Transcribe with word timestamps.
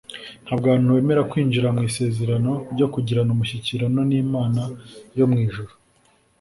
ntabwo 0.43 0.63
abantu 0.65 0.95
bemera 0.95 1.27
kwinjira 1.31 1.67
mu 1.75 1.81
isezerano 1.89 2.51
ryo 2.73 2.87
kugirana 2.93 3.29
umushyikirano 3.35 3.99
n’imana 4.09 4.61
yo 5.17 5.25
mu 5.29 5.37
ijuru 5.45 5.71